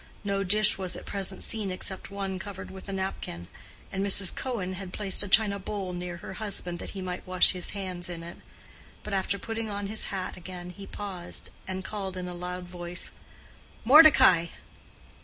[0.23, 3.47] No dish was at present seen except one covered with a napkin;
[3.91, 4.35] and Mrs.
[4.35, 8.09] Cohen had placed a china bowl near her husband that he might wash his hands
[8.09, 8.37] in it.
[9.03, 13.11] But after putting on his hat again, he paused, and called in a loud voice,
[13.85, 14.47] "Mordecai!"